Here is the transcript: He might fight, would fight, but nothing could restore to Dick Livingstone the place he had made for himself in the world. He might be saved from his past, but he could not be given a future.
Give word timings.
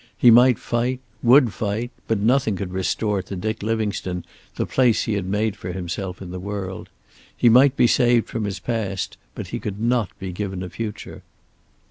He 0.17 0.31
might 0.31 0.57
fight, 0.57 0.99
would 1.21 1.53
fight, 1.53 1.91
but 2.07 2.17
nothing 2.17 2.55
could 2.55 2.73
restore 2.73 3.21
to 3.21 3.35
Dick 3.35 3.61
Livingstone 3.61 4.25
the 4.55 4.65
place 4.65 5.03
he 5.03 5.13
had 5.13 5.27
made 5.27 5.55
for 5.55 5.73
himself 5.73 6.23
in 6.23 6.31
the 6.31 6.39
world. 6.39 6.89
He 7.37 7.49
might 7.49 7.75
be 7.77 7.85
saved 7.85 8.27
from 8.27 8.45
his 8.45 8.57
past, 8.59 9.17
but 9.35 9.49
he 9.49 9.59
could 9.59 9.79
not 9.79 10.09
be 10.17 10.31
given 10.31 10.63
a 10.63 10.71
future. 10.71 11.21